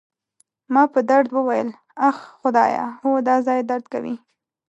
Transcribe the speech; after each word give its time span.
ما 0.73 0.83
په 0.93 0.99
درد 1.09 1.29
وویل: 1.33 1.69
اخ، 2.09 2.17
خدایه، 2.39 2.85
هو، 3.01 3.11
دا 3.27 3.35
ځای 3.47 3.59
درد 3.69 3.85
کوي. 3.93 4.15